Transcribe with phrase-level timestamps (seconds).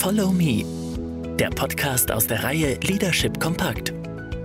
[0.00, 0.64] Follow Me,
[1.36, 3.92] der Podcast aus der Reihe Leadership Kompakt.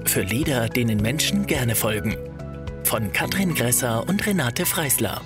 [0.04, 2.18] Für Leader, denen Menschen gerne folgen.
[2.84, 5.21] Von Katrin Gresser und Renate Freisler.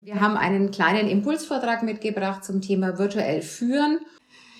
[0.00, 4.00] Wir haben einen kleinen Impulsvortrag mitgebracht zum Thema virtuell führen.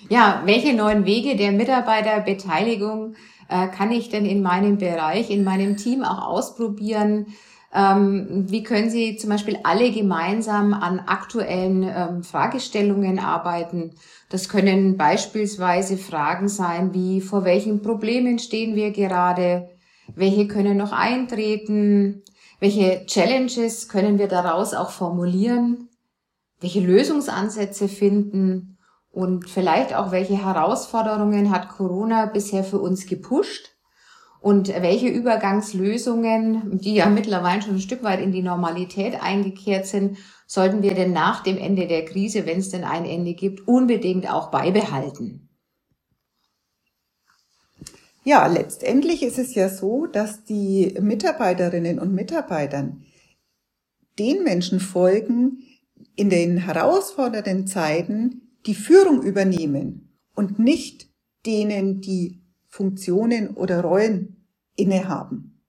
[0.07, 3.15] Ja, welche neuen Wege der Mitarbeiterbeteiligung
[3.49, 7.25] äh, kann ich denn in meinem Bereich, in meinem Team auch ausprobieren?
[7.73, 13.95] Ähm, wie können Sie zum Beispiel alle gemeinsam an aktuellen ähm, Fragestellungen arbeiten?
[14.29, 19.69] Das können beispielsweise Fragen sein wie, vor welchen Problemen stehen wir gerade?
[20.15, 22.21] Welche können noch eintreten?
[22.59, 25.89] Welche Challenges können wir daraus auch formulieren?
[26.59, 28.77] Welche Lösungsansätze finden?
[29.09, 33.72] Und vielleicht auch, welche Herausforderungen hat Corona bisher für uns gepusht?
[34.43, 40.17] Und welche Übergangslösungen, die ja mittlerweile schon ein Stück weit in die Normalität eingekehrt sind,
[40.47, 44.29] sollten wir denn nach dem Ende der Krise, wenn es denn ein Ende gibt, unbedingt
[44.29, 45.47] auch beibehalten?
[48.25, 53.05] Ja, letztendlich ist es ja so, dass die Mitarbeiterinnen und Mitarbeitern
[54.19, 55.63] den Menschen folgen,
[56.17, 61.07] in den herausfordernden Zeiten die Führung übernehmen und nicht
[61.45, 62.42] denen, die
[62.73, 65.61] Funktionen oder Rollen innehaben.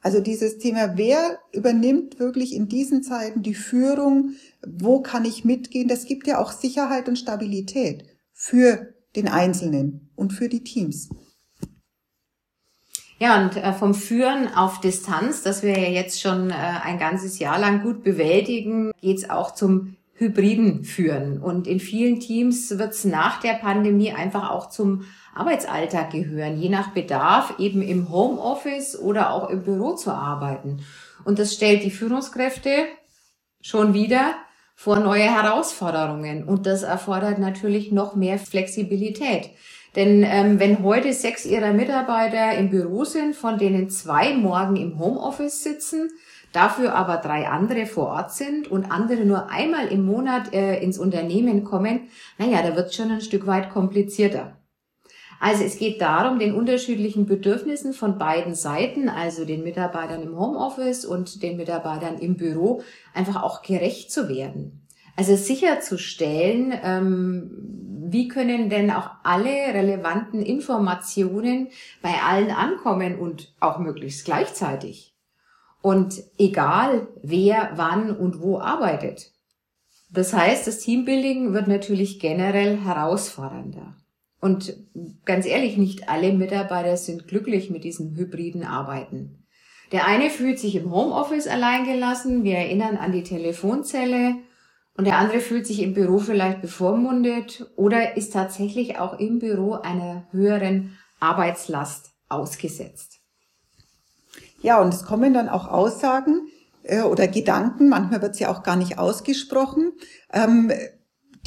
[0.00, 5.88] Also dieses Thema, wer übernimmt wirklich in diesen Zeiten die Führung, wo kann ich mitgehen,
[5.88, 11.08] das gibt ja auch Sicherheit und Stabilität für den Einzelnen und für die Teams.
[13.18, 17.40] Ja, und äh, vom Führen auf Distanz, das wir ja jetzt schon äh, ein ganzes
[17.40, 21.40] Jahr lang gut bewältigen, geht's auch zum hybriden Führen.
[21.40, 26.92] Und in vielen Teams wird's nach der Pandemie einfach auch zum Arbeitsalltag gehören, je nach
[26.92, 30.84] Bedarf eben im Homeoffice oder auch im Büro zu arbeiten.
[31.24, 32.70] Und das stellt die Führungskräfte
[33.60, 34.34] schon wieder
[34.74, 36.44] vor neue Herausforderungen.
[36.44, 39.50] Und das erfordert natürlich noch mehr Flexibilität.
[39.94, 44.98] Denn ähm, wenn heute sechs ihrer Mitarbeiter im Büro sind, von denen zwei morgen im
[44.98, 46.10] Homeoffice sitzen,
[46.52, 50.98] dafür aber drei andere vor Ort sind und andere nur einmal im Monat äh, ins
[50.98, 52.08] Unternehmen kommen,
[52.38, 54.56] naja, da wird schon ein Stück weit komplizierter.
[55.40, 61.04] Also es geht darum, den unterschiedlichen Bedürfnissen von beiden Seiten, also den Mitarbeitern im Homeoffice
[61.04, 64.86] und den Mitarbeitern im Büro, einfach auch gerecht zu werden.
[65.16, 67.50] Also sicherzustellen, ähm,
[68.08, 71.68] wie können denn auch alle relevanten Informationen
[72.02, 75.11] bei allen ankommen und auch möglichst gleichzeitig.
[75.82, 79.32] Und egal, wer wann und wo arbeitet.
[80.10, 83.96] Das heißt, das Teambuilding wird natürlich generell herausfordernder.
[84.40, 84.76] Und
[85.24, 89.44] ganz ehrlich, nicht alle Mitarbeiter sind glücklich mit diesem hybriden Arbeiten.
[89.92, 94.36] Der eine fühlt sich im Homeoffice alleingelassen, wir erinnern an die Telefonzelle,
[94.94, 99.72] und der andere fühlt sich im Büro vielleicht bevormundet oder ist tatsächlich auch im Büro
[99.74, 103.21] einer höheren Arbeitslast ausgesetzt.
[104.62, 106.48] Ja, und es kommen dann auch Aussagen
[106.84, 109.92] äh, oder Gedanken, manchmal wird es ja auch gar nicht ausgesprochen.
[110.32, 110.72] Ähm,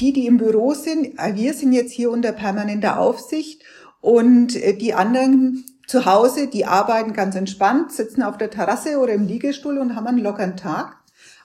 [0.00, 3.62] die, die im Büro sind, äh, wir sind jetzt hier unter permanenter Aufsicht
[4.00, 9.12] und äh, die anderen zu Hause, die arbeiten ganz entspannt, sitzen auf der Terrasse oder
[9.12, 10.96] im Liegestuhl und haben einen lockeren Tag.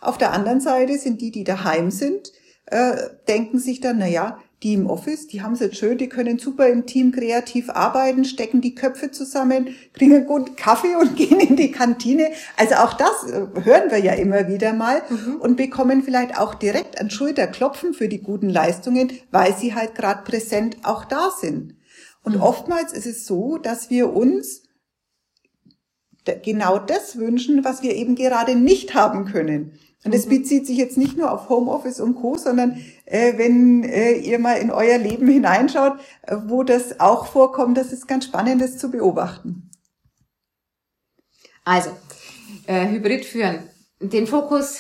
[0.01, 2.31] Auf der anderen Seite sind die, die daheim sind,
[2.65, 2.95] äh,
[3.27, 6.37] denken sich dann, na ja, die im Office, die haben es jetzt schön, die können
[6.37, 11.39] super im Team kreativ arbeiten, stecken die Köpfe zusammen, kriegen einen guten Kaffee und gehen
[11.39, 12.31] in die Kantine.
[12.57, 15.37] Also auch das äh, hören wir ja immer wieder mal mhm.
[15.37, 20.23] und bekommen vielleicht auch direkt ein Schulterklopfen für die guten Leistungen, weil sie halt gerade
[20.23, 21.75] präsent auch da sind.
[22.23, 22.41] Und mhm.
[22.41, 24.63] oftmals ist es so, dass wir uns
[26.43, 29.79] genau das wünschen, was wir eben gerade nicht haben können.
[30.03, 30.29] Und es mhm.
[30.29, 34.55] bezieht sich jetzt nicht nur auf Homeoffice und Co., sondern äh, wenn äh, ihr mal
[34.55, 38.89] in euer Leben hineinschaut, äh, wo das auch vorkommt, das ist ganz spannend, das zu
[38.89, 39.69] beobachten.
[41.63, 41.91] Also,
[42.65, 43.59] äh, Hybrid führen.
[43.99, 44.79] Den Fokus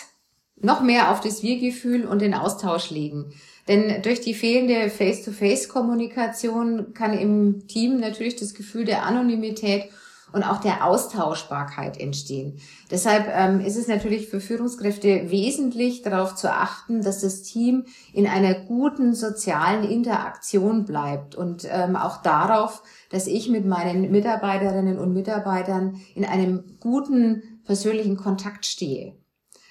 [0.55, 3.33] noch mehr auf das Wir-Gefühl und den Austausch legen.
[3.67, 9.89] Denn durch die fehlende Face-to-Face-Kommunikation kann im Team natürlich das Gefühl der Anonymität
[10.33, 12.59] und auch der Austauschbarkeit entstehen.
[12.89, 18.27] Deshalb ähm, ist es natürlich für Führungskräfte wesentlich darauf zu achten, dass das Team in
[18.27, 25.13] einer guten sozialen Interaktion bleibt und ähm, auch darauf, dass ich mit meinen Mitarbeiterinnen und
[25.13, 29.15] Mitarbeitern in einem guten persönlichen Kontakt stehe.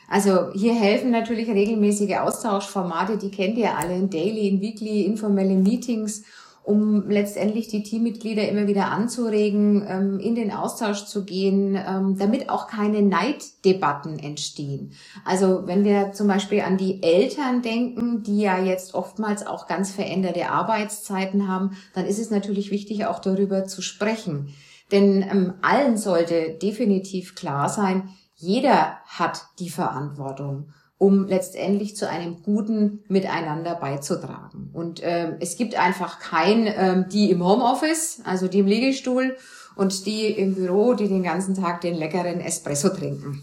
[0.09, 5.55] Also hier helfen natürlich regelmäßige Austauschformate, die kennt ihr alle, in Daily, in Weekly, informelle
[5.55, 6.25] Meetings
[6.63, 12.51] um letztendlich die Teammitglieder immer wieder anzuregen, ähm, in den Austausch zu gehen, ähm, damit
[12.51, 14.93] auch keine Neiddebatten entstehen.
[15.25, 19.91] Also wenn wir zum Beispiel an die Eltern denken, die ja jetzt oftmals auch ganz
[19.91, 24.55] veränderte Arbeitszeiten haben, dann ist es natürlich wichtig, auch darüber zu sprechen.
[24.93, 32.43] Denn ähm, allen sollte definitiv klar sein, jeder hat die Verantwortung um letztendlich zu einem
[32.43, 34.69] guten Miteinander beizutragen.
[34.75, 39.35] Und ähm, es gibt einfach kein, ähm, die im Homeoffice, also die im Liegestuhl
[39.77, 43.41] und die im Büro, die den ganzen Tag den leckeren Espresso trinken.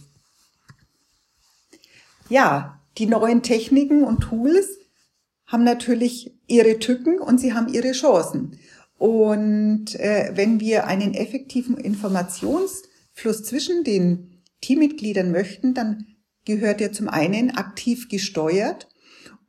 [2.29, 4.77] Ja, die neuen Techniken und Tools
[5.47, 8.59] haben natürlich ihre Tücken und sie haben ihre Chancen.
[8.99, 16.05] Und äh, wenn wir einen effektiven Informationsfluss zwischen den Teammitgliedern möchten, dann
[16.47, 18.87] gehört ja zum einen aktiv gesteuert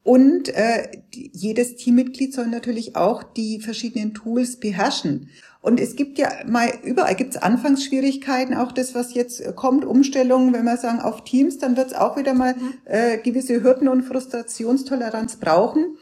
[0.02, 5.28] und äh, jedes Teammitglied soll natürlich auch die verschiedenen Tools beherrschen.
[5.60, 10.54] Und es gibt ja mal, überall gibt es Anfangsschwierigkeiten, auch das, was jetzt kommt, Umstellungen,
[10.54, 12.74] wenn wir sagen auf Teams, dann wird es auch wieder mal mhm.
[12.86, 15.98] äh, gewisse Hürden und Frustrationstoleranz brauchen.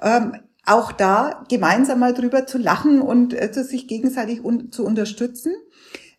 [0.00, 4.86] Ähm, auch da gemeinsam mal drüber zu lachen und äh, zu sich gegenseitig un zu
[4.86, 5.52] unterstützen.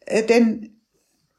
[0.05, 0.80] Äh, denn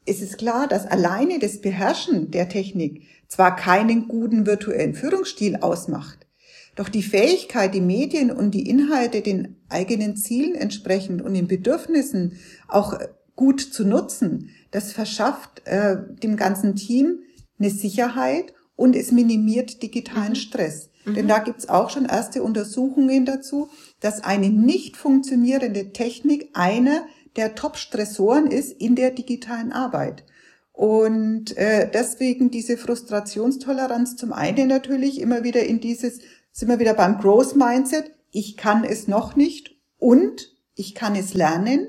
[0.05, 6.27] es ist klar, dass alleine das Beherrschen der Technik zwar keinen guten virtuellen Führungsstil ausmacht,
[6.75, 12.37] doch die Fähigkeit, die Medien und die Inhalte den eigenen Zielen entsprechend und den Bedürfnissen
[12.67, 12.99] auch
[13.35, 17.19] gut zu nutzen, das verschafft äh, dem ganzen Team
[17.59, 20.35] eine Sicherheit und es minimiert digitalen mhm.
[20.35, 20.89] Stress.
[21.05, 21.13] Mhm.
[21.15, 27.55] Denn da gibt's auch schon erste Untersuchungen dazu, dass eine nicht funktionierende Technik einer der
[27.55, 30.23] Top-Stressoren ist in der digitalen Arbeit.
[30.71, 36.19] Und äh, deswegen diese Frustrationstoleranz zum einen natürlich immer wieder in dieses,
[36.51, 41.35] sind wir wieder beim Growth Mindset, ich kann es noch nicht und ich kann es
[41.35, 41.87] lernen.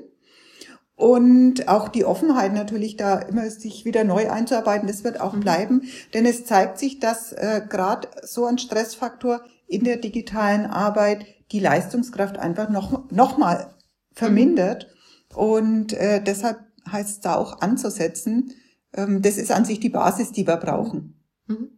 [0.95, 5.41] Und auch die Offenheit natürlich da immer sich wieder neu einzuarbeiten, das wird auch mhm.
[5.41, 5.81] bleiben,
[6.13, 11.59] denn es zeigt sich, dass äh, gerade so ein Stressfaktor in der digitalen Arbeit die
[11.59, 13.75] Leistungskraft einfach noch, noch mal
[14.13, 14.94] vermindert.
[15.35, 16.59] Und äh, deshalb
[16.91, 18.53] heißt es da auch anzusetzen.
[18.93, 21.21] Ähm, das ist an sich die Basis, die wir brauchen.
[21.47, 21.69] Mhm.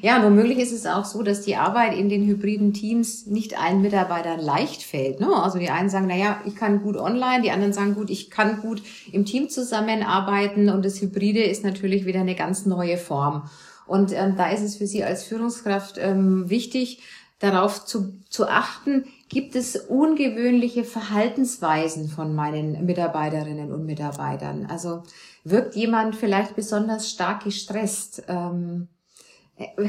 [0.00, 3.82] Ja, womöglich ist es auch so, dass die Arbeit in den hybriden Teams nicht allen
[3.82, 5.20] Mitarbeitern leicht fällt.
[5.20, 5.28] Ne?
[5.34, 8.30] Also die einen sagen, na ja, ich kann gut online, die anderen sagen, gut, ich
[8.30, 13.48] kann gut im Team zusammenarbeiten und das Hybride ist natürlich wieder eine ganz neue Form.
[13.86, 17.00] Und ähm, da ist es für Sie als Führungskraft ähm, wichtig,
[17.38, 24.66] darauf zu, zu achten, gibt es ungewöhnliche Verhaltensweisen von meinen Mitarbeiterinnen und Mitarbeitern.
[24.66, 25.02] Also
[25.44, 28.22] wirkt jemand vielleicht besonders stark gestresst?
[28.28, 28.88] Ähm,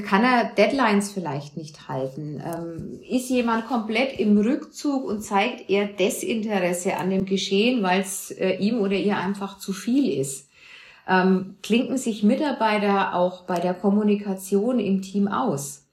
[0.06, 2.42] kann er Deadlines vielleicht nicht halten?
[2.42, 8.32] Ähm, ist jemand komplett im Rückzug und zeigt eher Desinteresse an dem Geschehen, weil es
[8.32, 10.50] äh, ihm oder ihr einfach zu viel ist?
[11.08, 15.87] Ähm, klinken sich Mitarbeiter auch bei der Kommunikation im Team aus?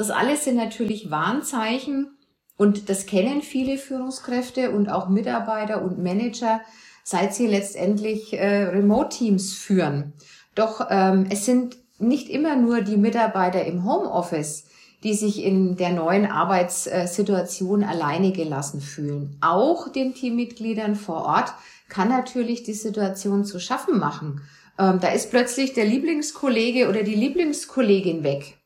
[0.00, 2.16] Das alles sind natürlich Warnzeichen
[2.56, 6.62] und das kennen viele Führungskräfte und auch Mitarbeiter und Manager,
[7.04, 10.14] seit sie letztendlich äh, Remote-Teams führen.
[10.54, 14.64] Doch ähm, es sind nicht immer nur die Mitarbeiter im Homeoffice,
[15.04, 19.36] die sich in der neuen Arbeitssituation alleine gelassen fühlen.
[19.42, 21.52] Auch den Teammitgliedern vor Ort
[21.90, 24.40] kann natürlich die Situation zu schaffen machen.
[24.78, 28.56] Ähm, da ist plötzlich der Lieblingskollege oder die Lieblingskollegin weg.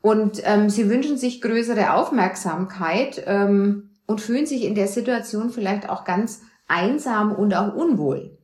[0.00, 5.88] Und ähm, sie wünschen sich größere Aufmerksamkeit ähm, und fühlen sich in der Situation vielleicht
[5.88, 8.38] auch ganz einsam und auch unwohl.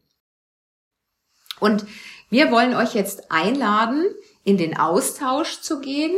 [1.60, 1.86] Und
[2.30, 4.04] wir wollen euch jetzt einladen,
[4.42, 6.14] in den Austausch zu gehen,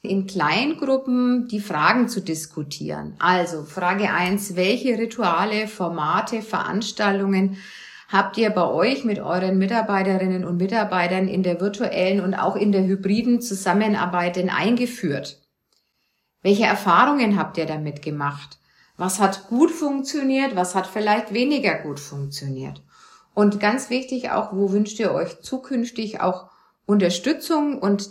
[0.00, 3.14] in Kleingruppen die Fragen zu diskutieren.
[3.18, 7.58] Also Frage eins: welche Rituale, Formate, Veranstaltungen
[8.08, 12.72] habt ihr bei euch mit euren Mitarbeiterinnen und Mitarbeitern in der virtuellen und auch in
[12.72, 15.40] der hybriden Zusammenarbeit denn eingeführt?
[16.42, 18.58] Welche Erfahrungen habt ihr damit gemacht?
[18.96, 20.56] Was hat gut funktioniert?
[20.56, 22.82] Was hat vielleicht weniger gut funktioniert?
[23.34, 26.50] Und ganz wichtig auch, wo wünscht ihr euch zukünftig auch
[26.86, 28.10] Unterstützung und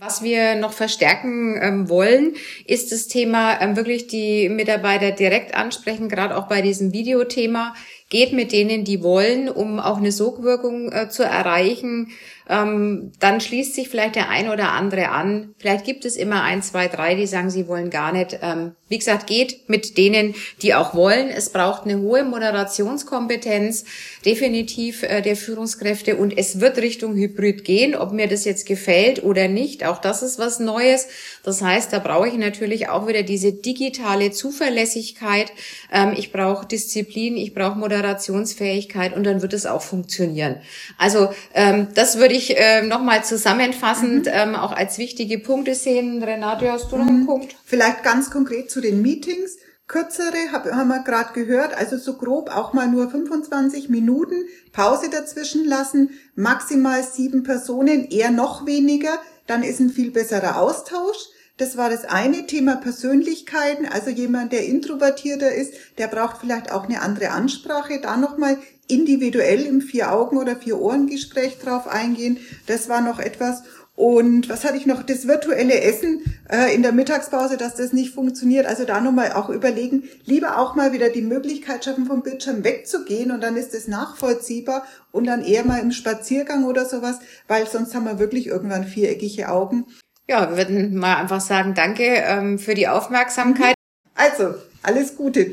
[0.00, 2.36] was wir noch verstärken ähm, wollen,
[2.66, 7.74] ist das Thema ähm, wirklich die Mitarbeiter direkt ansprechen, gerade auch bei diesem Videothema.
[8.08, 12.10] Geht mit denen, die wollen, um auch eine Sogwirkung äh, zu erreichen.
[12.48, 15.54] ähm, dann schließt sich vielleicht der ein oder andere an.
[15.58, 18.38] Vielleicht gibt es immer ein, zwei, drei, die sagen, sie wollen gar nicht.
[18.40, 21.28] Ähm, wie gesagt, geht mit denen, die auch wollen.
[21.28, 23.84] Es braucht eine hohe Moderationskompetenz,
[24.24, 29.22] definitiv äh, der Führungskräfte und es wird Richtung Hybrid gehen, ob mir das jetzt gefällt
[29.22, 29.84] oder nicht.
[29.84, 31.08] Auch das ist was Neues.
[31.42, 35.52] Das heißt, da brauche ich natürlich auch wieder diese digitale Zuverlässigkeit.
[35.92, 40.56] Ähm, ich brauche Disziplin, ich brauche Moderationsfähigkeit und dann wird es auch funktionieren.
[40.96, 44.32] Also ähm, das würde ich äh, nochmal zusammenfassend mhm.
[44.32, 46.22] ähm, auch als wichtige Punkte sehen.
[46.22, 47.26] Renate, hast du noch einen mhm.
[47.26, 47.56] Punkt?
[47.64, 49.56] Vielleicht ganz konkret zu den Meetings.
[49.86, 54.34] Kürzere hab, haben wir gerade gehört, also so grob auch mal nur 25 Minuten
[54.70, 61.30] Pause dazwischen lassen, maximal sieben Personen, eher noch weniger, dann ist ein viel besserer Austausch.
[61.58, 63.84] Das war das eine Thema Persönlichkeiten.
[63.86, 68.00] Also jemand, der introvertierter ist, der braucht vielleicht auch eine andere Ansprache.
[68.00, 72.38] Da nochmal individuell im Vier-Augen- oder Vier-Ohren-Gespräch drauf eingehen.
[72.66, 73.64] Das war noch etwas.
[73.96, 75.02] Und was hatte ich noch?
[75.02, 78.64] Das virtuelle Essen äh, in der Mittagspause, dass das nicht funktioniert.
[78.64, 83.32] Also da nochmal auch überlegen, lieber auch mal wieder die Möglichkeit schaffen, vom Bildschirm wegzugehen
[83.32, 87.96] und dann ist es nachvollziehbar und dann eher mal im Spaziergang oder sowas, weil sonst
[87.96, 89.86] haben wir wirklich irgendwann viereckige Augen.
[90.30, 93.74] Ja, wir würden mal einfach sagen, danke ähm, für die Aufmerksamkeit.
[94.14, 95.52] Also, alles Gute.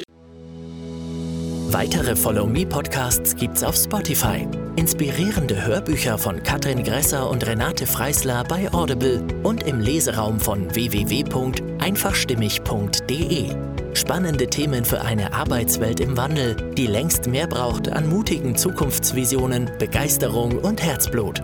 [1.69, 4.47] Weitere Follow Me Podcasts gibt's auf Spotify.
[4.75, 13.49] Inspirierende Hörbücher von Katrin Gresser und Renate Freisler bei Audible und im Leseraum von www.einfachstimmig.de.
[13.93, 20.57] Spannende Themen für eine Arbeitswelt im Wandel, die längst mehr braucht an mutigen Zukunftsvisionen, Begeisterung
[20.57, 21.41] und Herzblut.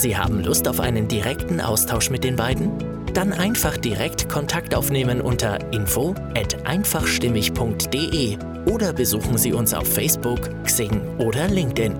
[0.00, 2.70] Sie haben Lust auf einen direkten Austausch mit den beiden?
[3.12, 10.40] Dann einfach direkt Kontakt aufnehmen unter info at einfachstimmig.de oder besuchen Sie uns auf Facebook,
[10.64, 11.96] Xing oder LinkedIn.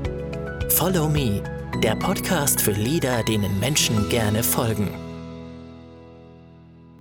[0.71, 1.42] Follow Me,
[1.83, 5.10] der Podcast für Leader, denen Menschen gerne folgen.